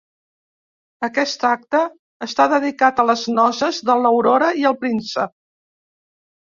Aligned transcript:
Aquest 1.07 1.45
acte 1.49 1.83
està 2.29 2.49
dedicat 2.55 3.05
a 3.05 3.07
les 3.13 3.29
noces 3.37 3.85
de 3.93 4.01
l'Aurora 4.03 4.53
i 4.65 4.69
el 4.75 4.81
Príncep. 4.85 5.39